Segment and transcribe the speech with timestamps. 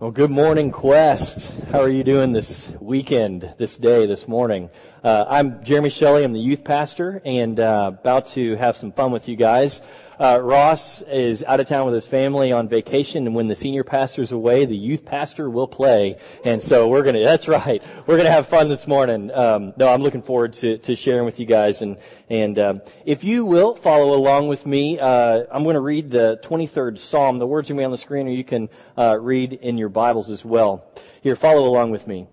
[0.00, 1.58] Well, good morning, Quest.
[1.72, 4.70] How are you doing this weekend, this day, this morning?
[5.02, 6.22] Uh, I'm Jeremy Shelley.
[6.22, 9.82] I'm the youth pastor and uh, about to have some fun with you guys.
[10.18, 13.84] Uh, Ross is out of town with his family on vacation, and when the senior
[13.84, 16.16] pastor's away, the youth pastor will play.
[16.44, 19.30] And so we're gonna, that's right, we're gonna have fun this morning.
[19.30, 21.82] Um, no, I'm looking forward to, to sharing with you guys.
[21.82, 21.98] And,
[22.28, 26.40] and um, if you will follow along with me, uh, I'm going to read the
[26.42, 27.38] 23rd Psalm.
[27.38, 29.78] The words are going to be on the screen, or you can uh, read in
[29.78, 30.90] your Bibles as well.
[31.22, 32.26] Here, follow along with me.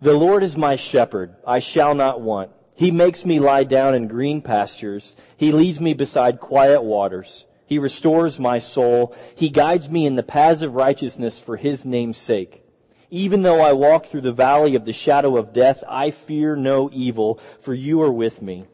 [0.00, 2.50] The Lord is my shepherd; I shall not want.
[2.74, 5.14] He makes me lie down in green pastures.
[5.36, 7.44] He leads me beside quiet waters.
[7.66, 9.14] He restores my soul.
[9.34, 12.64] He guides me in the paths of righteousness for his name's sake.
[13.10, 16.88] Even though I walk through the valley of the shadow of death, I fear no
[16.92, 18.64] evil, for you are with me.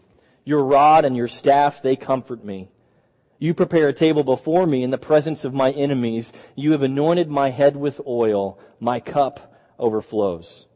[0.44, 2.70] Your rod and your staff, they comfort me.
[3.40, 6.32] You prepare a table before me in the presence of my enemies.
[6.54, 8.60] You have anointed my head with oil.
[8.78, 10.66] My cup overflows.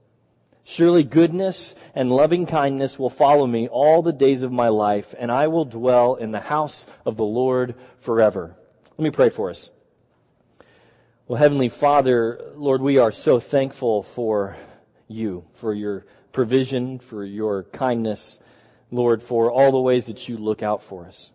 [0.65, 5.31] Surely goodness and loving kindness will follow me all the days of my life, and
[5.31, 8.55] I will dwell in the house of the Lord forever.
[8.97, 9.71] Let me pray for us.
[11.27, 14.57] Well, Heavenly Father, Lord, we are so thankful for
[15.09, 18.39] you, for your provision, for your kindness,
[18.91, 21.31] Lord, for all the ways that you look out for us.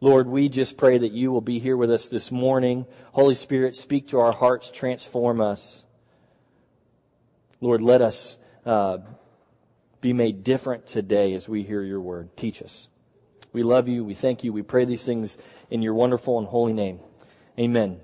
[0.00, 2.86] Lord, we just pray that you will be here with us this morning.
[3.12, 5.82] Holy Spirit, speak to our hearts, transform us.
[7.60, 8.98] Lord, let us uh,
[10.00, 12.36] be made different today as we hear your word.
[12.36, 12.88] Teach us.
[13.52, 14.04] We love you.
[14.04, 14.52] We thank you.
[14.52, 15.38] We pray these things
[15.70, 17.00] in your wonderful and holy name.
[17.58, 18.00] Amen.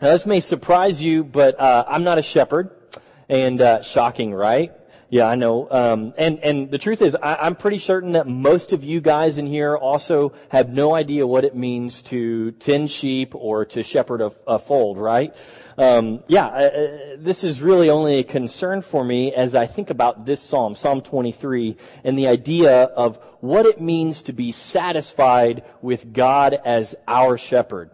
[0.00, 2.70] Now, this may surprise you, but uh, I'm not a shepherd,
[3.28, 4.72] and uh, shocking, right?
[5.14, 5.68] Yeah, I know.
[5.70, 9.38] Um, and and the truth is, I, I'm pretty certain that most of you guys
[9.38, 14.22] in here also have no idea what it means to tend sheep or to shepherd
[14.22, 15.32] a, a fold, right?
[15.78, 19.90] Um, yeah, uh, uh, this is really only a concern for me as I think
[19.90, 25.62] about this psalm, Psalm 23, and the idea of what it means to be satisfied
[25.80, 27.92] with God as our shepherd.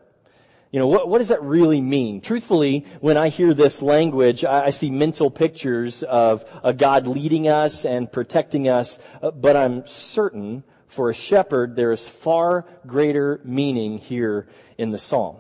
[0.70, 2.20] You know, what, what does that really mean?
[2.20, 7.48] Truthfully, when I hear this language, I, I see mental pictures of a God leading
[7.48, 13.40] us and protecting us, uh, but I'm certain for a shepherd there is far greater
[13.44, 14.48] meaning here
[14.78, 15.38] in the psalm.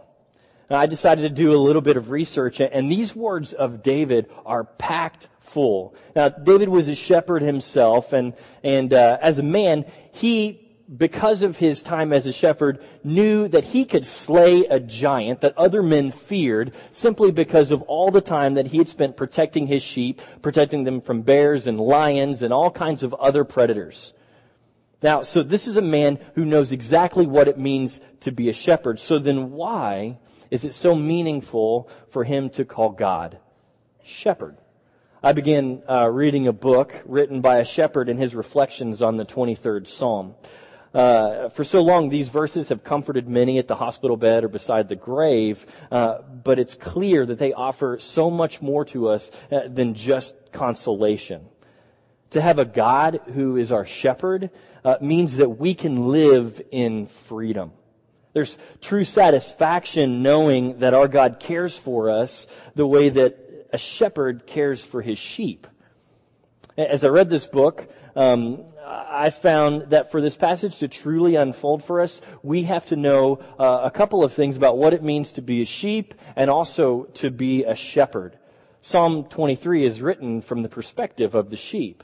[0.68, 4.30] Now, I decided to do a little bit of research, and these words of David
[4.46, 5.94] are packed full.
[6.14, 10.59] Now, David was a shepherd himself, and and uh, as a man, he
[10.94, 15.56] because of his time as a shepherd, knew that he could slay a giant that
[15.56, 19.82] other men feared simply because of all the time that he had spent protecting his
[19.82, 24.12] sheep, protecting them from bears and lions and all kinds of other predators.
[25.02, 28.52] Now, so this is a man who knows exactly what it means to be a
[28.52, 29.00] shepherd.
[29.00, 30.18] So then why
[30.50, 33.38] is it so meaningful for him to call God
[34.02, 34.58] shepherd?
[35.22, 39.24] I began uh, reading a book written by a shepherd in his reflections on the
[39.24, 40.34] 23rd Psalm.
[40.92, 44.88] Uh, for so long, these verses have comforted many at the hospital bed or beside
[44.88, 49.68] the grave, uh, but it's clear that they offer so much more to us uh,
[49.68, 51.46] than just consolation.
[52.30, 54.50] To have a God who is our shepherd
[54.84, 57.72] uh, means that we can live in freedom.
[58.32, 64.46] There's true satisfaction knowing that our God cares for us the way that a shepherd
[64.46, 65.66] cares for his sheep.
[66.80, 67.86] As I read this book,
[68.16, 72.96] um, I found that for this passage to truly unfold for us, we have to
[72.96, 76.48] know uh, a couple of things about what it means to be a sheep and
[76.48, 78.38] also to be a shepherd.
[78.80, 82.02] Psalm 23 is written from the perspective of the sheep.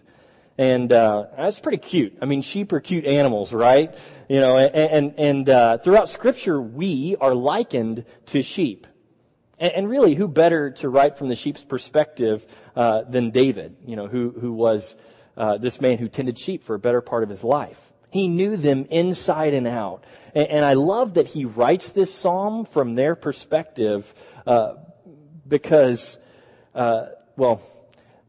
[0.58, 2.18] And uh, that's pretty cute.
[2.20, 3.94] I mean, sheep are cute animals, right?
[4.28, 8.86] You know, and and, and uh, throughout Scripture, we are likened to sheep.
[9.58, 13.76] And, and, really, who better to write from the sheep's perspective uh, than David?
[13.86, 14.96] You know, who who was
[15.36, 17.92] uh, this man who tended sheep for a better part of his life.
[18.10, 20.04] He knew them inside and out.
[20.34, 24.12] And, and I love that he writes this psalm from their perspective
[24.46, 24.74] uh,
[25.46, 26.18] because,
[26.74, 27.60] uh, well,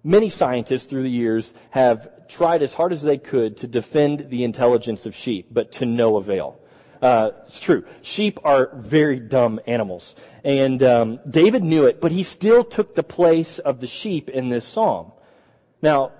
[0.03, 4.43] many scientists through the years have tried as hard as they could to defend the
[4.43, 6.59] intelligence of sheep, but to no avail.
[7.01, 7.85] Uh, it's true.
[8.01, 10.15] Sheep are very dumb animals.
[10.43, 14.49] And um, David knew it, but he still took the place of the sheep in
[14.49, 15.11] this psalm.
[15.81, 16.13] Now,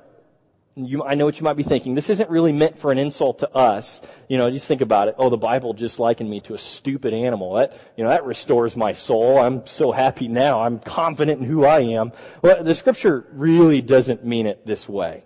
[0.78, 1.96] you, I know what you might be thinking.
[1.96, 4.04] This isn't really meant for an insult to us.
[4.28, 5.16] You know, just think about it.
[5.18, 7.56] Oh, the Bible just likened me to a stupid animal.
[7.56, 9.40] That, you know, that restores my soul.
[9.40, 10.62] I'm so happy now.
[10.62, 12.12] I'm confident in who I am.
[12.44, 15.24] Well, the scripture really doesn't mean it this way.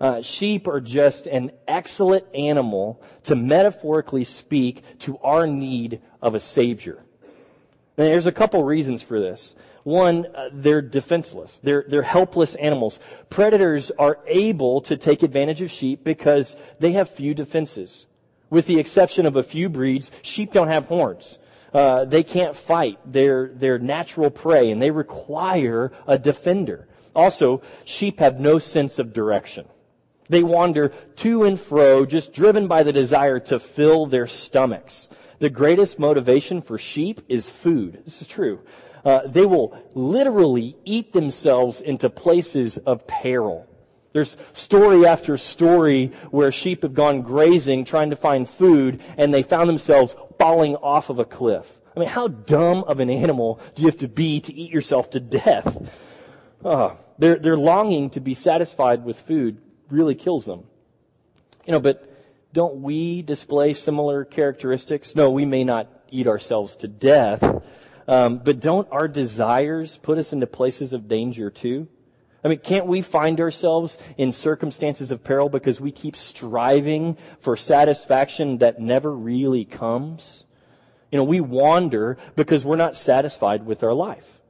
[0.00, 6.40] Uh, sheep are just an excellent animal to metaphorically speak to our need of a
[6.40, 6.96] savior.
[7.98, 9.54] And there's a couple reasons for this.
[9.82, 11.60] One, uh, they're defenseless.
[11.62, 12.98] They're, they're helpless animals.
[13.28, 18.06] Predators are able to take advantage of sheep because they have few defenses.
[18.48, 21.38] With the exception of a few breeds, sheep don't have horns.
[21.74, 22.98] Uh, they can't fight.
[23.04, 26.88] They're, they're natural prey and they require a defender.
[27.14, 29.66] Also, sheep have no sense of direction.
[30.30, 35.08] They wander to and fro, just driven by the desire to fill their stomachs.
[35.40, 38.02] The greatest motivation for sheep is food.
[38.04, 38.60] This is true.
[39.04, 43.66] Uh, they will literally eat themselves into places of peril.
[44.12, 49.42] There's story after story where sheep have gone grazing trying to find food and they
[49.42, 51.80] found themselves falling off of a cliff.
[51.96, 55.10] I mean, how dumb of an animal do you have to be to eat yourself
[55.10, 55.90] to death?
[56.64, 60.64] Uh, their, their longing to be satisfied with food really kills them.
[61.66, 62.06] You know, but
[62.52, 65.14] don't we display similar characteristics?
[65.14, 67.42] No, we may not eat ourselves to death,
[68.08, 71.86] um, but don't our desires put us into places of danger too?
[72.42, 77.56] I mean, can't we find ourselves in circumstances of peril because we keep striving for
[77.56, 80.44] satisfaction that never really comes?
[81.12, 84.40] You know, we wander because we're not satisfied with our life.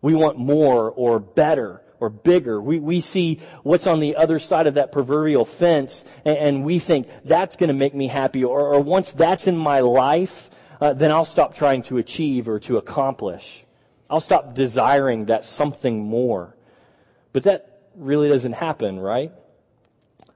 [0.00, 2.60] We want more or better or bigger.
[2.60, 6.78] We, we see what's on the other side of that proverbial fence and, and we
[6.78, 10.92] think that's going to make me happy or, or once that's in my life, uh,
[10.94, 13.64] then I'll stop trying to achieve or to accomplish.
[14.08, 16.54] I'll stop desiring that something more.
[17.32, 19.32] But that really doesn't happen, right?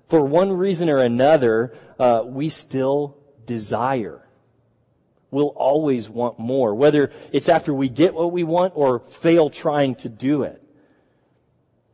[0.08, 3.16] For one reason or another, uh, we still
[3.46, 4.22] desire.
[5.30, 9.96] We'll always want more, whether it's after we get what we want or fail trying
[9.96, 10.62] to do it.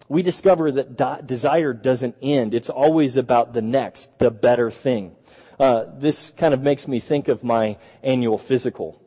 [0.09, 2.53] We discover that desire doesn't end.
[2.53, 5.17] It's always about the next, the better thing.
[5.59, 9.01] Uh, this kind of makes me think of my annual physical.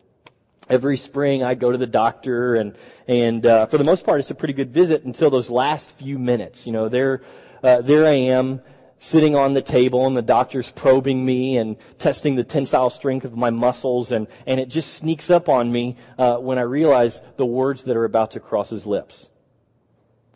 [0.69, 2.75] Every spring I go to the doctor and,
[3.07, 6.17] and, uh, for the most part it's a pretty good visit until those last few
[6.17, 6.65] minutes.
[6.65, 7.21] You know, there,
[7.63, 8.61] uh, there I am
[8.97, 13.37] sitting on the table and the doctor's probing me and testing the tensile strength of
[13.37, 17.45] my muscles and, and it just sneaks up on me, uh, when I realize the
[17.45, 19.29] words that are about to cross his lips.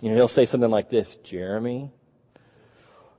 [0.01, 1.91] You know, he'll say something like this, Jeremy,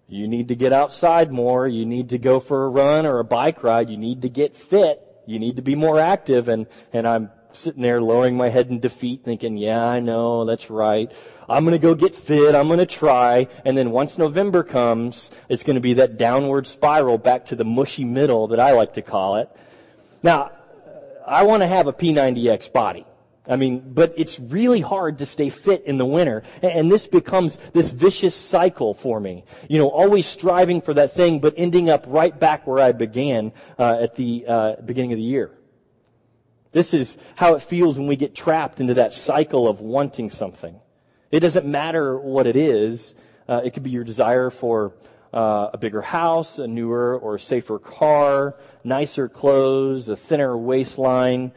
[0.09, 1.67] you need to get outside more.
[1.67, 3.89] You need to go for a run or a bike ride.
[3.89, 5.01] You need to get fit.
[5.27, 6.49] You need to be more active.
[6.49, 10.69] And, and I'm sitting there lowering my head in defeat thinking, yeah, I know, that's
[10.71, 11.11] right.
[11.49, 12.55] I'm going to go get fit.
[12.55, 13.49] I'm going to try.
[13.65, 17.65] And then once November comes, it's going to be that downward spiral back to the
[17.65, 19.49] mushy middle that I like to call it.
[20.23, 20.51] Now,
[21.27, 23.07] I want to have a P90X body.
[23.47, 26.45] I mean, but it's really hard to stay fit in the winter.
[26.63, 29.45] And this becomes this vicious cycle for me.
[29.69, 33.53] You know, always striving for that thing, but ending up right back where I began
[33.79, 35.51] uh, at the uh, beginning of the year.
[36.71, 40.79] This is how it feels when we get trapped into that cycle of wanting something.
[41.31, 43.15] It doesn't matter what it is.
[43.49, 44.95] Uh, it could be your desire for
[45.33, 48.55] uh, a bigger house, a newer or safer car,
[48.85, 51.53] nicer clothes, a thinner waistline,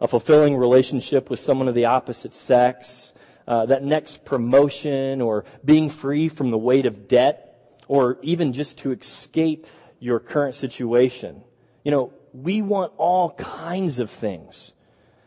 [0.00, 3.12] a fulfilling relationship with someone of the opposite sex,
[3.46, 8.78] uh, that next promotion, or being free from the weight of debt, or even just
[8.78, 9.66] to escape
[9.98, 11.42] your current situation.
[11.84, 14.72] You know, we want all kinds of things.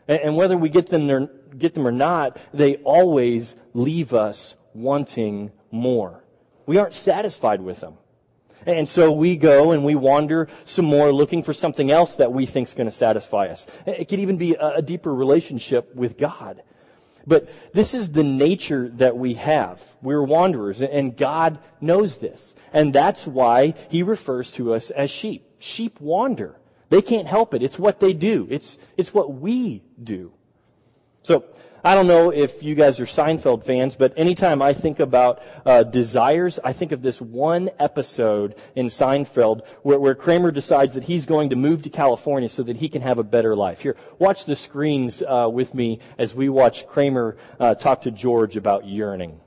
[0.08, 4.56] And, and whether we get them, or, get them or not, they always leave us
[4.74, 6.24] wanting more.
[6.66, 7.98] We aren't satisfied with them.
[8.66, 12.46] And so we go and we wander some more looking for something else that we
[12.46, 13.66] think is going to satisfy us.
[13.86, 16.62] It could even be a deeper relationship with God.
[17.26, 19.82] But this is the nature that we have.
[20.02, 22.54] We're wanderers, and God knows this.
[22.72, 25.46] And that's why He refers to us as sheep.
[25.58, 26.54] Sheep wander.
[26.90, 27.62] They can't help it.
[27.62, 28.46] It's what they do.
[28.50, 30.32] It's, it's what we do.
[31.22, 31.44] So,
[31.86, 35.82] I don't know if you guys are Seinfeld fans, but anytime I think about uh,
[35.82, 41.26] desires, I think of this one episode in Seinfeld where, where Kramer decides that he's
[41.26, 43.82] going to move to California so that he can have a better life.
[43.82, 48.56] Here, watch the screens uh, with me as we watch Kramer uh, talk to George
[48.56, 49.38] about yearning.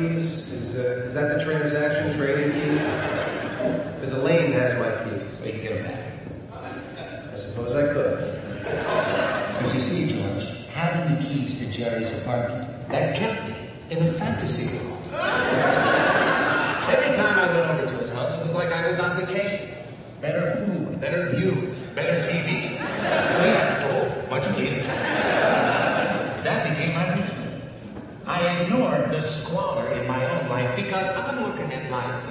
[0.00, 0.50] Keys?
[0.52, 2.80] Is, uh, is that the transaction trading keys?
[3.94, 5.38] Because Elaine has my keys.
[5.38, 7.32] Well, you can get them back.
[7.32, 8.18] I suppose I could.
[8.62, 13.54] Because you see, George, having the keys to Jerry's apartment, that kept me
[13.90, 14.98] in a fantasy world.
[16.88, 19.74] Every time I went over to his house, it was like I was on vacation.
[20.20, 24.82] better food, better view, better TV, oh, much cleaner.
[26.42, 27.38] That became my reason.
[28.68, 32.22] I ignored the squalor in my own life because I'm looking at life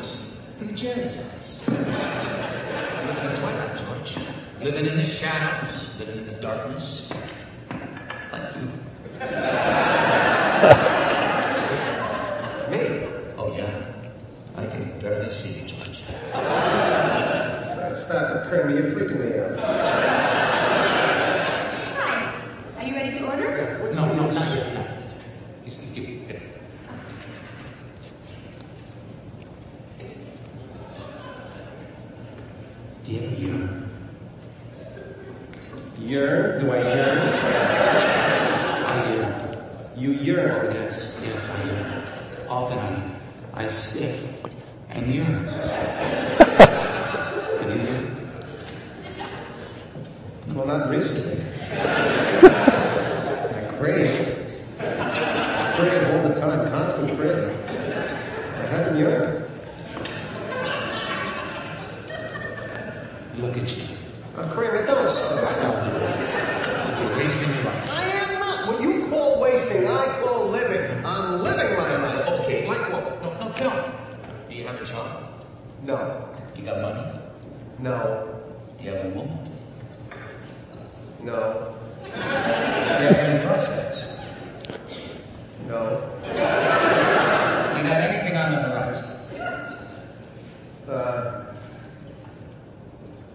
[0.58, 1.67] through Jerry's eyes.
[3.08, 4.17] Living in twilight, George.
[4.62, 7.12] Living in the shadows, living in the darkness.
[8.32, 8.62] Like you.
[12.70, 13.08] Me?
[13.39, 13.86] Oh, yeah.
[14.58, 16.03] I can barely see you, George.
[17.98, 18.70] Stop it, Kramer.
[18.75, 19.58] You're freaking me out.
[21.98, 22.32] Hi.
[22.77, 23.79] Are you ready to order?
[23.82, 24.36] What's No, the no, news?
[24.36, 24.74] not yet.
[24.75, 24.94] not yet.
[25.65, 26.13] Just give me-
[33.05, 33.89] Do you ever yearn?
[36.00, 36.65] Yearn?
[36.65, 37.20] Do I yearn?
[38.86, 39.34] I yearn.
[39.96, 40.74] You Oh, yearn.
[40.75, 42.03] yes, yes, I yearn.
[42.50, 43.01] Often I,
[43.63, 44.20] I sit
[44.89, 45.46] and yearn.
[45.48, 46.29] Have
[47.70, 48.13] you yearned?
[50.77, 51.43] Not recently.
[51.74, 54.46] I crave.
[54.77, 57.57] Crave all the time, constant craving.
[57.67, 59.50] I haven't yearned.
[63.39, 63.84] Look at you.
[64.36, 65.88] Uh, Kramer, don't stop.
[67.01, 67.91] You're wasting your life.
[67.91, 68.67] I am not.
[68.67, 71.03] What you call wasting, I call living.
[71.03, 72.41] I'm living my life.
[72.41, 73.24] Okay, like what?
[73.24, 73.84] No, no, tell me.
[74.50, 75.24] Do you have a job?
[75.81, 76.29] No.
[76.55, 77.19] You got money?
[77.79, 78.27] No.
[78.77, 79.48] Do you have a woman?
[81.27, 81.75] No.
[82.05, 84.17] Do you have any prospects?
[85.67, 86.10] No.
[86.25, 89.07] You got anything on the horizon?
[90.88, 91.53] Uh.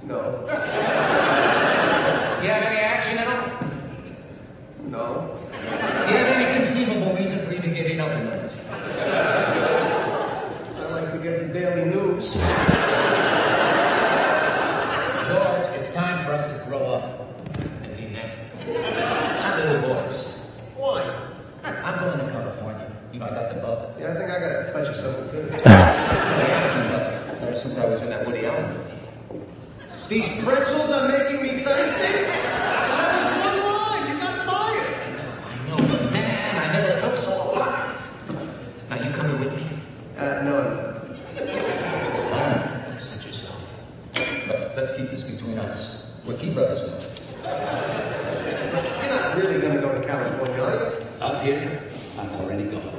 [0.04, 0.20] No.
[2.42, 3.44] You have any action at all?
[4.88, 5.38] No.
[5.52, 8.50] Do you have any conceivable reason for even getting up in the morning?
[10.78, 12.32] I like to get the daily news.
[15.28, 17.04] George, it's time for us to grow up
[17.84, 18.30] and be men.
[18.66, 20.50] Not little boys.
[20.76, 21.00] Why?
[21.64, 22.90] I'm going to California.
[23.12, 24.00] You know, I got the bug.
[24.00, 24.14] Yeah, I
[24.72, 25.64] think I got a touch of something too.
[27.42, 29.44] Ever since I was in that Woody Allen movie.
[30.08, 32.24] These pretzels are making me thirsty?
[32.24, 34.08] That was one line.
[34.08, 34.94] You got fired.
[35.44, 37.98] I know, but man, I never felt so alive.
[38.90, 39.62] Now, you coming with me?
[40.18, 40.88] Uh, no,
[42.30, 43.86] Wow, suit yourself.
[44.46, 46.20] But let's keep this between us.
[46.26, 46.98] We're key brothers now.
[49.02, 51.06] You're not really going to go to California, are you?
[51.20, 51.80] Up here,
[52.18, 52.91] I'm already gone.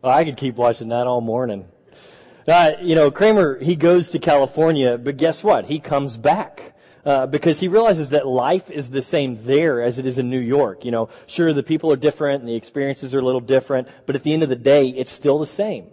[0.00, 1.66] Well, I could keep watching that all morning.
[2.46, 5.64] Uh, you know, Kramer, he goes to California, but guess what?
[5.64, 6.74] He comes back.
[7.04, 10.40] Uh, because he realizes that life is the same there as it is in New
[10.40, 10.84] York.
[10.84, 14.14] You know, sure, the people are different and the experiences are a little different, but
[14.14, 15.86] at the end of the day, it's still the same.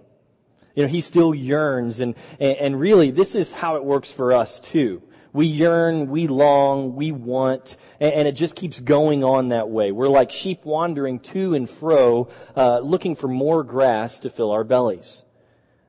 [0.75, 4.33] You know, he still yearns and, and, and really this is how it works for
[4.33, 5.03] us too.
[5.35, 9.91] We yearn, we long, we want, and, it just keeps going on that way.
[9.91, 14.63] We're like sheep wandering to and fro, uh, looking for more grass to fill our
[14.63, 15.21] bellies.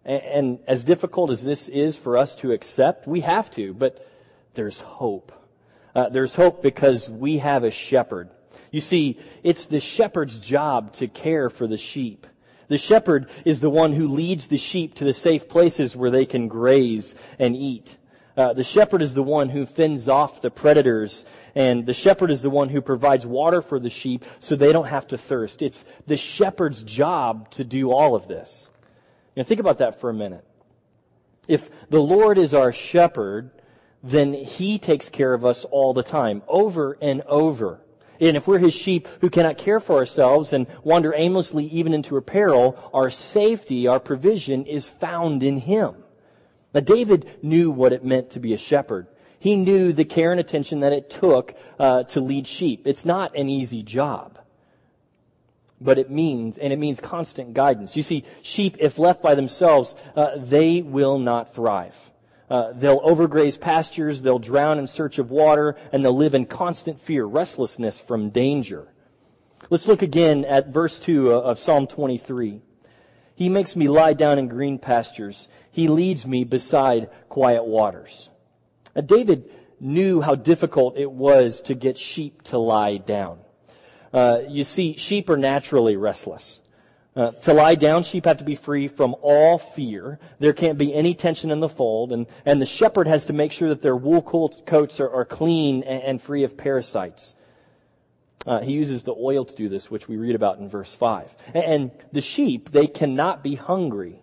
[0.04, 4.04] And, and as difficult as this is for us to accept, we have to, but
[4.54, 5.30] there's hope.
[5.94, 8.30] Uh, there's hope because we have a shepherd.
[8.72, 12.26] You see, it's the shepherd's job to care for the sheep.
[12.66, 16.26] The shepherd is the one who leads the sheep to the safe places where they
[16.26, 17.96] can graze and eat.
[18.36, 21.24] Uh, the shepherd is the one who fends off the predators,
[21.54, 24.88] and the shepherd is the one who provides water for the sheep so they don't
[24.88, 25.62] have to thirst.
[25.62, 28.68] It's the shepherd's job to do all of this.
[29.36, 30.44] Now think about that for a minute.
[31.48, 33.50] If the Lord is our shepherd,
[34.02, 37.80] then he takes care of us all the time, over and over.
[38.20, 42.20] And if we're his sheep who cannot care for ourselves and wander aimlessly even into
[42.20, 45.94] peril, our safety, our provision is found in him.
[46.76, 49.06] Now David knew what it meant to be a shepherd.
[49.38, 52.82] He knew the care and attention that it took uh, to lead sheep.
[52.84, 54.38] It's not an easy job.
[55.80, 57.96] But it means, and it means constant guidance.
[57.96, 61.96] You see, sheep, if left by themselves, uh, they will not thrive.
[62.50, 67.00] Uh, they'll overgraze pastures, they'll drown in search of water, and they'll live in constant
[67.00, 68.86] fear, restlessness from danger.
[69.70, 72.60] Let's look again at verse 2 of Psalm 23.
[73.36, 75.48] He makes me lie down in green pastures.
[75.70, 78.28] He leads me beside quiet waters.
[78.94, 83.38] Now, David knew how difficult it was to get sheep to lie down.
[84.12, 86.62] Uh, you see, sheep are naturally restless.
[87.14, 90.18] Uh, to lie down, sheep have to be free from all fear.
[90.38, 93.52] There can't be any tension in the fold, and, and the shepherd has to make
[93.52, 97.34] sure that their wool coats are, are clean and, and free of parasites.
[98.46, 101.34] Uh, he uses the oil to do this, which we read about in verse 5.
[101.54, 104.20] And the sheep, they cannot be hungry.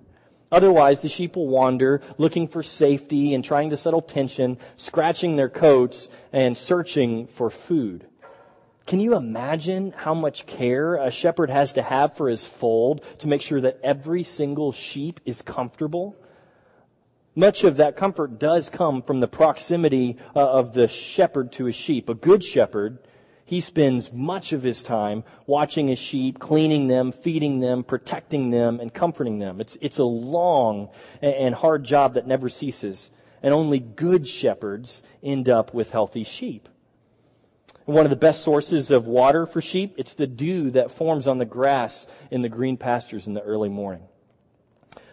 [0.52, 5.50] Otherwise, the sheep will wander looking for safety and trying to settle tension, scratching their
[5.50, 8.06] coats and searching for food.
[8.86, 13.28] Can you imagine how much care a shepherd has to have for his fold to
[13.28, 16.16] make sure that every single sheep is comfortable?
[17.36, 21.76] Much of that comfort does come from the proximity uh, of the shepherd to his
[21.76, 22.10] sheep.
[22.10, 23.00] A good shepherd
[23.46, 28.80] he spends much of his time watching his sheep, cleaning them, feeding them, protecting them,
[28.80, 29.60] and comforting them.
[29.60, 30.90] It's, it's a long
[31.22, 33.12] and hard job that never ceases.
[33.42, 36.70] And only good shepherds end up with healthy sheep.
[37.86, 41.38] One of the best sources of water for sheep, it's the dew that forms on
[41.38, 44.04] the grass in the green pastures in the early morning.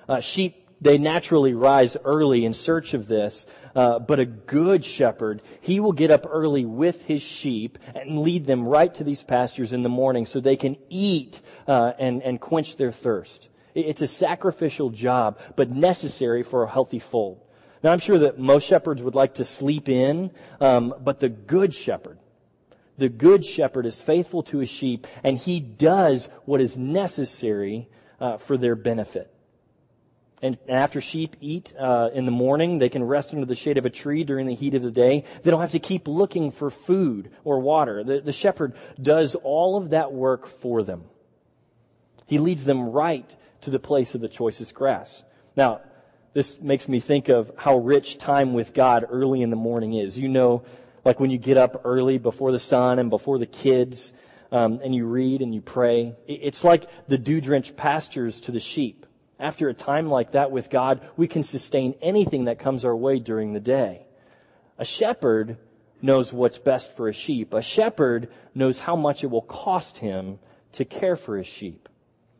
[0.09, 3.47] Uh, sheep they naturally rise early in search of this.
[3.75, 8.47] Uh, but a good shepherd, he will get up early with his sheep and lead
[8.47, 12.41] them right to these pastures in the morning so they can eat uh, and, and
[12.41, 13.49] quench their thirst.
[13.75, 17.41] It's a sacrificial job, but necessary for a healthy fold.
[17.83, 21.73] Now, I'm sure that most shepherds would like to sleep in, um, but the good
[21.73, 22.19] shepherd,
[22.99, 27.89] the good shepherd is faithful to his sheep, and he does what is necessary
[28.21, 29.33] uh, for their benefit.
[30.43, 33.85] And after sheep eat uh, in the morning, they can rest under the shade of
[33.85, 35.25] a tree during the heat of the day.
[35.43, 38.03] They don't have to keep looking for food or water.
[38.05, 41.05] The, the shepherd does all of that work for them.
[42.27, 45.23] He leads them right to the place of the choicest grass.
[45.57, 45.83] Now,
[46.33, 50.19] this makes me think of how rich time with God early in the morning is.
[50.19, 50.63] You know,
[51.05, 54.13] like when you get up early before the sun and before the kids,
[54.53, 56.15] um, and you read and you pray.
[56.27, 59.00] It's like the dew drenched pastures to the sheep.
[59.41, 63.19] After a time like that with God, we can sustain anything that comes our way
[63.19, 64.07] during the day.
[64.79, 65.57] A shepherd
[66.03, 67.55] knows what's best for a sheep.
[67.55, 70.39] A shepherd knows how much it will cost him
[70.73, 71.89] to care for his sheep.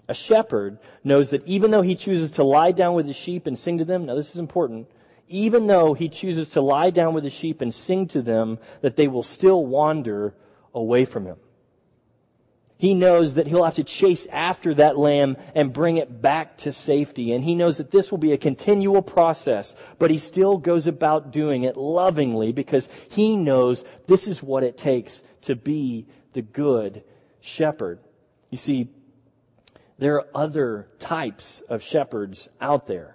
[0.09, 3.59] A shepherd knows that even though he chooses to lie down with the sheep and
[3.59, 4.89] sing to them, now this is important,
[5.29, 8.97] even though he chooses to lie down with the sheep and sing to them, that
[8.97, 10.35] they will still wander
[10.75, 11.37] away from him.
[12.81, 16.73] He knows that he'll have to chase after that lamb and bring it back to
[16.73, 17.33] safety.
[17.33, 21.31] And he knows that this will be a continual process, but he still goes about
[21.31, 27.05] doing it lovingly because he knows this is what it takes to be the good
[27.43, 27.99] shepherd.
[28.49, 28.89] You see,
[29.99, 33.15] there are other types of shepherds out there.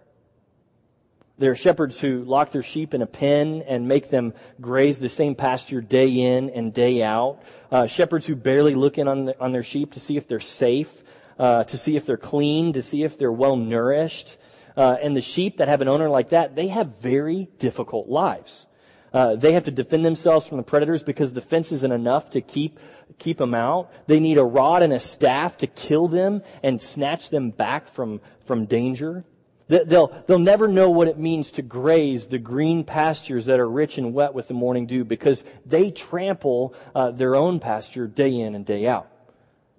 [1.38, 5.10] There are shepherds who lock their sheep in a pen and make them graze the
[5.10, 7.44] same pasture day in and day out.
[7.70, 10.40] Uh, shepherds who barely look in on, the, on their sheep to see if they're
[10.40, 11.04] safe,
[11.38, 14.38] uh, to see if they're clean, to see if they're well nourished.
[14.78, 18.66] Uh, and the sheep that have an owner like that, they have very difficult lives.
[19.14, 22.42] Uh, they have to defend themselves from the predators because the fence isn't enough to
[22.42, 22.80] keep
[23.18, 23.92] keep them out.
[24.08, 28.20] They need a rod and a staff to kill them and snatch them back from
[28.44, 29.24] from danger.
[29.68, 33.98] They'll, they'll never know what it means to graze the green pastures that are rich
[33.98, 38.54] and wet with the morning dew because they trample uh, their own pasture day in
[38.54, 39.08] and day out.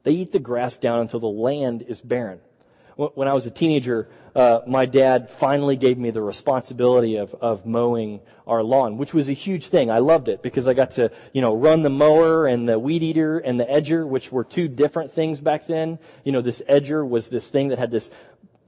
[0.03, 2.41] They eat the grass down until the land is barren.
[2.97, 7.67] When I was a teenager, uh, my dad finally gave me the responsibility of, of
[7.67, 9.91] mowing our lawn, which was a huge thing.
[9.91, 13.03] I loved it because I got to, you know, run the mower and the weed
[13.03, 15.99] eater and the edger, which were two different things back then.
[16.25, 18.11] You know, this edger was this thing that had this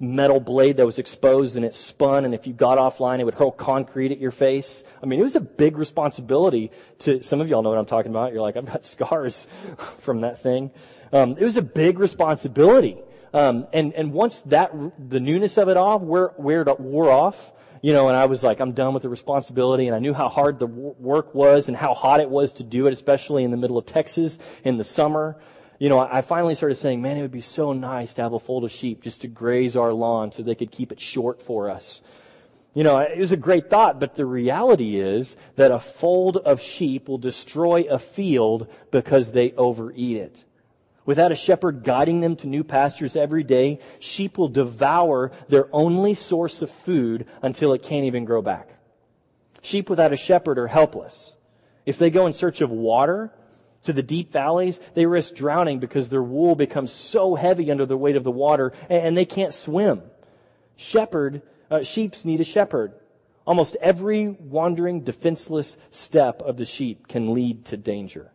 [0.01, 3.35] metal blade that was exposed and it spun and if you got offline it would
[3.35, 4.85] hurl concrete at your face.
[5.03, 8.11] I mean, it was a big responsibility to, some of y'all know what I'm talking
[8.11, 8.33] about.
[8.33, 9.47] You're like, I've got scars
[10.01, 10.71] from that thing.
[11.13, 12.99] Um, it was a big responsibility.
[13.35, 18.09] Um, and, and once that, the newness of it all wore, wore off, you know,
[18.09, 20.67] and I was like, I'm done with the responsibility, and I knew how hard the
[20.67, 23.87] work was and how hot it was to do it, especially in the middle of
[23.87, 25.37] Texas in the summer
[25.79, 28.41] you know, I finally started saying, man, it would be so nice to have a
[28.41, 31.71] fold of sheep just to graze our lawn so they could keep it short for
[31.71, 32.01] us.
[32.75, 36.61] You know, it was a great thought, but the reality is that a fold of
[36.61, 40.45] sheep will destroy a field because they overeat it.
[41.07, 46.15] Without a shepherd guiding them to new pastures every day, sheep will devour their only
[46.15, 48.69] source of food until it can't even grow back.
[49.63, 51.33] Sheep without a shepherd are helpless.
[51.87, 53.33] If they go in search of water,
[53.85, 57.97] to the deep valleys, they risk drowning because their wool becomes so heavy under the
[57.97, 60.03] weight of the water and they can't swim.
[60.77, 62.93] Shepherd, uh, sheeps need a shepherd.
[63.47, 68.31] Almost every wandering, defenseless step of the sheep can lead to danger.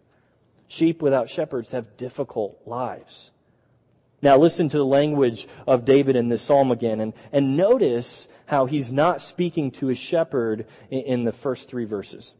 [0.67, 3.29] Sheep without shepherds have difficult lives.
[4.23, 8.65] Now listen to the language of David in this psalm again and, and notice how
[8.65, 12.33] he's not speaking to a shepherd in, in the first three verses.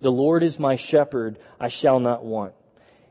[0.00, 2.54] The Lord is my shepherd, I shall not want.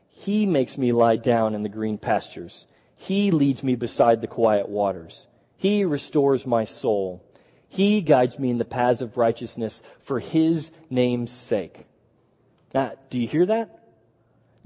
[0.08, 2.66] He makes me lie down in the green pastures.
[2.96, 5.26] He leads me beside the quiet waters.
[5.56, 7.22] He restores my soul.
[7.68, 11.86] He guides me in the paths of righteousness for his name's sake.
[12.72, 13.82] Now, do you hear that?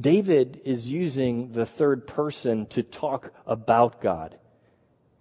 [0.00, 4.36] David is using the third person to talk about God.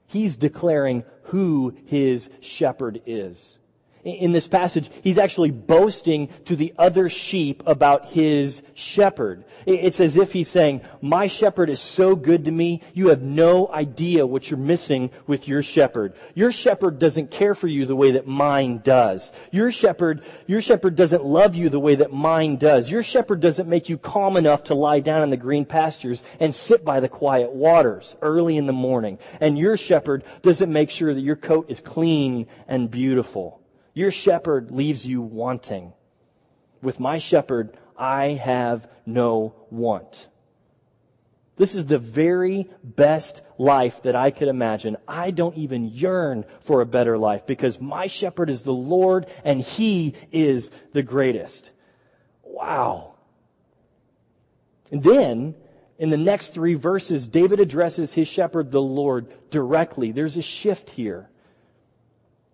[0.07, 3.58] He's declaring who his shepherd is
[4.03, 9.45] in this passage, he's actually boasting to the other sheep about his shepherd.
[9.65, 13.67] It's as if he's saying, my shepherd is so good to me, you have no
[13.67, 16.13] idea what you're missing with your shepherd.
[16.33, 19.31] Your shepherd doesn't care for you the way that mine does.
[19.51, 22.89] Your shepherd, your shepherd doesn't love you the way that mine does.
[22.89, 26.55] Your shepherd doesn't make you calm enough to lie down in the green pastures and
[26.55, 29.19] sit by the quiet waters early in the morning.
[29.39, 33.59] And your shepherd doesn't make sure that your coat is clean and beautiful.
[33.93, 35.93] Your shepherd leaves you wanting.
[36.81, 40.27] With my shepherd, I have no want.
[41.59, 44.95] This is the very best life that I could imagine.
[45.05, 49.59] I don't even yearn for a better life because my shepherd is the Lord and
[49.59, 51.69] he is the greatest.
[52.45, 53.15] Wow.
[54.89, 55.55] And then,
[55.97, 60.13] in the next three verses, David addresses his shepherd, the Lord, directly.
[60.13, 61.29] There's a shift here.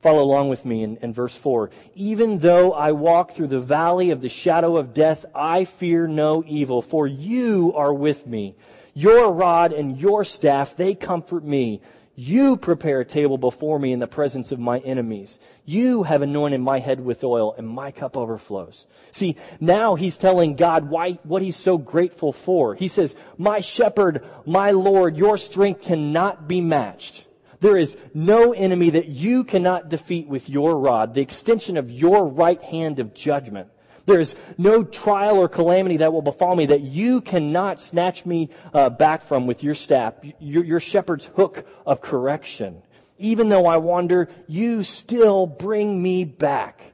[0.06, 1.72] Follow along with me in, in, verse 4.
[1.96, 6.44] Even though I walk through the valley of the shadow of death, I fear no
[6.46, 8.54] evil, for you are with me.
[8.94, 11.82] Your rod and your staff, they comfort me.
[12.16, 15.40] You prepare a table before me in the presence of my enemies.
[15.66, 18.86] You have anointed my head with oil, and my cup overflows.
[19.12, 22.76] See, now he's telling God why, what he's so grateful for.
[22.76, 27.25] He says, My shepherd, my Lord, your strength cannot be matched.
[27.60, 32.28] There is no enemy that you cannot defeat with your rod, the extension of your
[32.28, 33.70] right hand of judgment.
[34.06, 38.50] There is no trial or calamity that will befall me that you cannot snatch me
[38.74, 42.84] uh, back from with your staff, your, your shepherd's hook of correction.
[43.18, 46.94] Even though I wander, you still bring me back.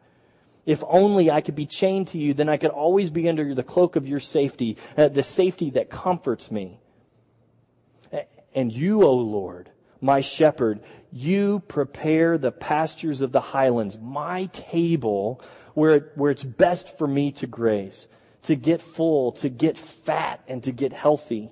[0.65, 3.63] If only I could be chained to you, then I could always be under the
[3.63, 6.80] cloak of your safety, uh, the safety that comforts me.
[8.54, 9.69] And you, O Lord,
[10.01, 10.81] my shepherd.
[11.11, 15.41] You prepare the pastures of the highlands, my table
[15.73, 18.07] where, it, where it's best for me to graze,
[18.43, 21.51] to get full, to get fat, and to get healthy.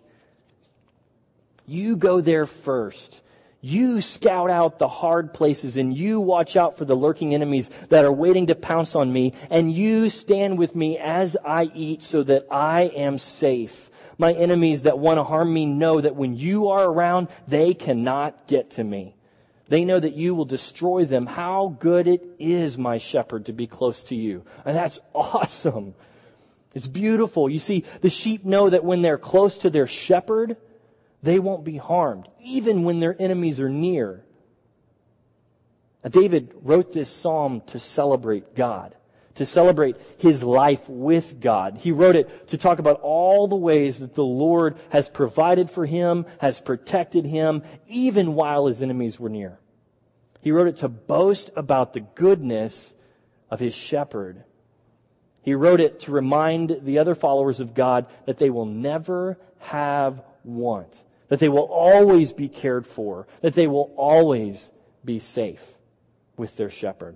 [1.68, 3.22] You go there first.
[3.62, 8.06] You scout out the hard places and you watch out for the lurking enemies that
[8.06, 12.24] are waiting to pounce on me and you stand with me as I eat so
[12.24, 16.68] that I am safe my enemies that want to harm me know that when you
[16.68, 19.16] are around, they cannot get to me.
[19.70, 21.26] They know that you will destroy them.
[21.26, 24.44] How good it is, my shepherd, to be close to you.
[24.66, 25.96] And that's awesome.
[26.76, 27.50] It's beautiful.
[27.50, 30.58] You see, the sheep know that when they're close to their shepherd,
[31.24, 34.24] they won't be harmed, even when their enemies are near.
[36.04, 38.96] Now, David wrote this psalm to celebrate God
[39.40, 41.78] to celebrate his life with God.
[41.78, 45.86] He wrote it to talk about all the ways that the Lord has provided for
[45.86, 49.58] him, has protected him, even while his enemies were near.
[50.42, 52.94] He wrote it to boast about the goodness
[53.50, 54.44] of his shepherd.
[55.42, 60.22] He wrote it to remind the other followers of God that they will never have
[60.44, 64.70] want, that they will always be cared for, that they will always
[65.06, 65.64] be safe
[66.36, 67.16] with their shepherd.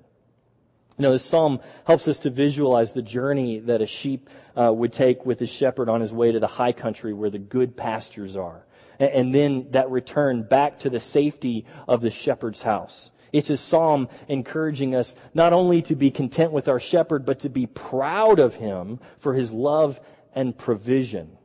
[0.98, 4.94] You know, this psalm helps us to visualize the journey that a sheep uh, would
[4.94, 8.36] take with his shepherd on his way to the high country where the good pastures
[8.38, 8.64] are.
[9.00, 13.10] And, and then that return back to the safety of the shepherd's house.
[13.32, 17.50] It's a psalm encouraging us not only to be content with our shepherd, but to
[17.50, 20.00] be proud of him for his love
[20.36, 21.36] and provision.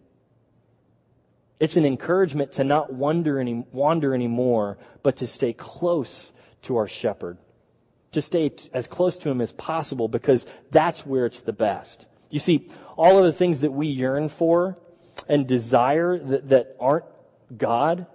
[1.58, 6.32] It's an encouragement to not wander, any, wander anymore, but to stay close
[6.62, 7.38] to our shepherd
[8.12, 12.06] to stay as close to Him as possible because that's where it's the best.
[12.30, 14.78] You see, all of the things that we yearn for
[15.28, 17.06] and desire that, that aren't
[17.56, 18.06] God,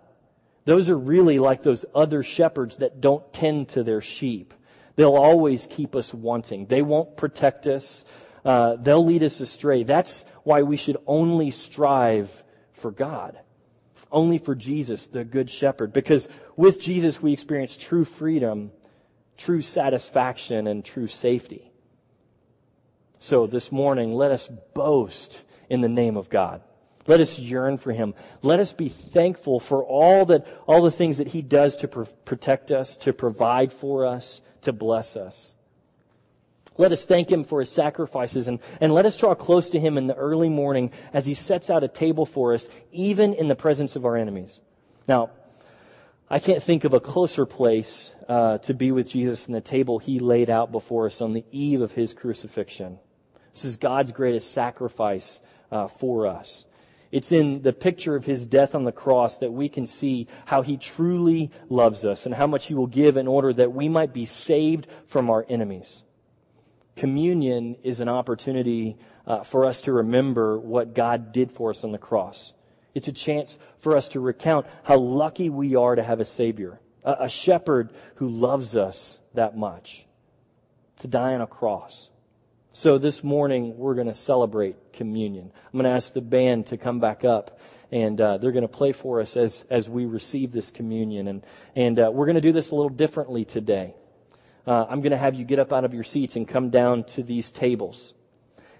[0.65, 4.53] those are really like those other shepherds that don't tend to their sheep.
[4.95, 6.67] They'll always keep us wanting.
[6.67, 8.05] They won't protect us.
[8.45, 9.83] Uh, they'll lead us astray.
[9.83, 13.37] That's why we should only strive for God.
[14.11, 15.91] Only for Jesus, the good shepherd.
[15.91, 18.71] Because with Jesus we experience true freedom
[19.37, 21.71] true satisfaction and true safety.
[23.19, 26.61] So this morning, let us boast in the name of God.
[27.07, 28.13] Let us yearn for Him.
[28.41, 32.03] Let us be thankful for all that, all the things that He does to pr-
[32.25, 35.53] protect us, to provide for us, to bless us.
[36.77, 39.97] Let us thank him for his sacrifices and, and let us draw close to him
[39.97, 43.55] in the early morning as he sets out a table for us, even in the
[43.55, 44.59] presence of our enemies.
[45.07, 45.29] Now,
[46.33, 49.99] I can't think of a closer place uh, to be with Jesus than the table
[49.99, 52.97] he laid out before us on the eve of his crucifixion.
[53.51, 55.39] This is God's greatest sacrifice
[55.71, 56.65] uh, for us.
[57.11, 60.63] It's in the picture of his death on the cross that we can see how
[60.63, 64.11] he truly loves us and how much he will give in order that we might
[64.11, 66.01] be saved from our enemies.
[66.95, 71.91] Communion is an opportunity uh, for us to remember what God did for us on
[71.91, 72.53] the cross.
[72.93, 76.79] It's a chance for us to recount how lucky we are to have a Savior,
[77.03, 80.05] a, a shepherd who loves us that much,
[80.99, 82.09] to die on a cross.
[82.71, 85.51] So this morning we're going to celebrate communion.
[85.65, 87.59] I'm going to ask the band to come back up,
[87.91, 91.27] and uh, they're going to play for us as as we receive this communion.
[91.27, 93.95] And and uh, we're going to do this a little differently today.
[94.65, 97.03] Uh, I'm going to have you get up out of your seats and come down
[97.03, 98.13] to these tables,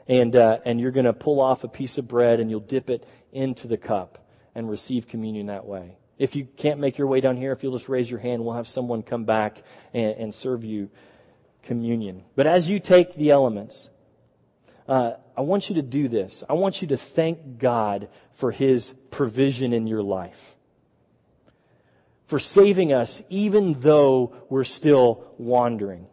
[0.08, 2.90] and uh, and you're going to pull off a piece of bread and you'll dip
[2.90, 5.98] it into the cup and receive communion that way.
[6.18, 8.54] If you can't make your way down here, if you'll just raise your hand, we'll
[8.54, 10.90] have someone come back and, and serve you
[11.64, 12.24] communion.
[12.36, 13.90] But as you take the elements,
[14.88, 16.44] uh, I want you to do this.
[16.48, 20.56] I want you to thank God for His provision in your life.
[22.28, 26.08] For saving us even though we're still wandering.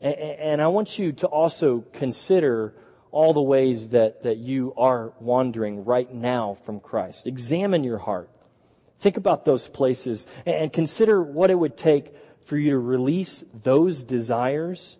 [0.00, 2.74] And, and I want you to also consider
[3.10, 7.26] all the ways that, that you are wandering right now from Christ.
[7.26, 8.30] Examine your heart.
[9.00, 14.02] Think about those places and consider what it would take for you to release those
[14.02, 14.96] desires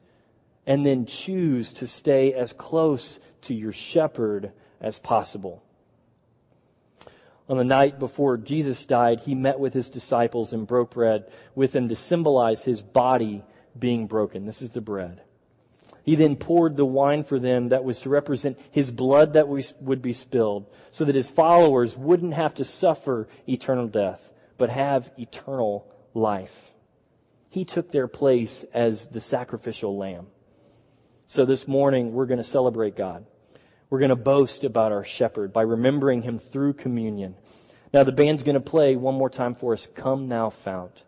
[0.67, 5.63] and then choose to stay as close to your shepherd as possible.
[7.49, 11.73] On the night before Jesus died, he met with his disciples and broke bread with
[11.73, 13.43] them to symbolize his body
[13.77, 14.45] being broken.
[14.45, 15.23] This is the bread.
[16.09, 20.01] He then poured the wine for them that was to represent his blood that would
[20.01, 25.87] be spilled so that his followers wouldn't have to suffer eternal death, but have eternal
[26.15, 26.71] life.
[27.51, 30.29] He took their place as the sacrificial lamb.
[31.27, 33.27] So this morning, we're going to celebrate God.
[33.91, 37.35] We're going to boast about our shepherd by remembering him through communion.
[37.93, 41.05] Now, the band's going to play one more time for us Come Thou Fount.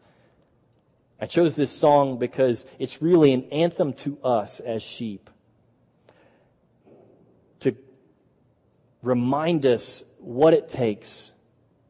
[1.20, 5.28] I chose this song because it's really an anthem to us as sheep.
[7.60, 7.76] To
[9.02, 11.30] remind us what it takes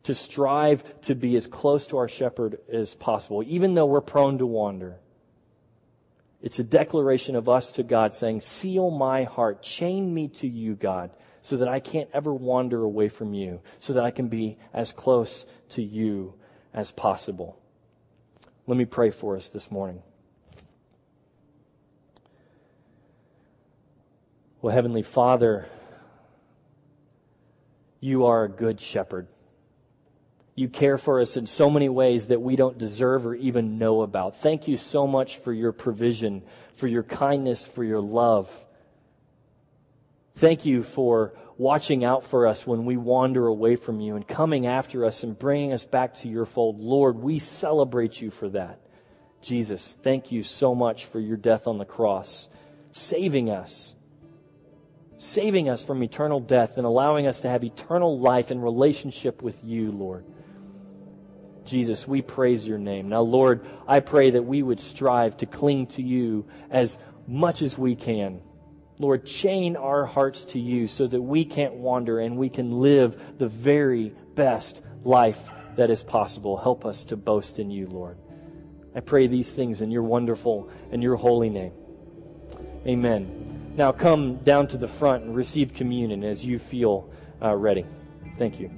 [0.04, 4.38] to strive to be as close to our shepherd as possible, even though we're prone
[4.38, 4.96] to wander.
[6.42, 10.74] It's a declaration of us to God saying, Seal my heart, chain me to you,
[10.74, 11.10] God,
[11.42, 14.90] so that I can't ever wander away from you, so that I can be as
[14.90, 16.34] close to you
[16.72, 17.60] as possible.
[18.70, 20.00] Let me pray for us this morning.
[24.62, 25.66] Well, Heavenly Father,
[27.98, 29.26] you are a good shepherd.
[30.54, 34.02] You care for us in so many ways that we don't deserve or even know
[34.02, 34.36] about.
[34.36, 38.48] Thank you so much for your provision, for your kindness, for your love.
[40.34, 44.66] Thank you for watching out for us when we wander away from you and coming
[44.66, 46.80] after us and bringing us back to your fold.
[46.80, 48.80] Lord, we celebrate you for that.
[49.42, 52.48] Jesus, thank you so much for your death on the cross,
[52.92, 53.94] saving us,
[55.18, 59.62] saving us from eternal death and allowing us to have eternal life in relationship with
[59.64, 60.24] you, Lord.
[61.66, 63.08] Jesus, we praise your name.
[63.08, 67.76] Now, Lord, I pray that we would strive to cling to you as much as
[67.76, 68.40] we can.
[69.00, 73.38] Lord, chain our hearts to you so that we can't wander and we can live
[73.38, 76.58] the very best life that is possible.
[76.58, 78.18] Help us to boast in you, Lord.
[78.94, 81.72] I pray these things in your wonderful and your holy name.
[82.86, 83.72] Amen.
[83.74, 87.10] Now come down to the front and receive communion as you feel
[87.42, 87.86] uh, ready.
[88.36, 88.70] Thank you.